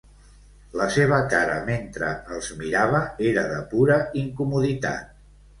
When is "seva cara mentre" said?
0.95-2.09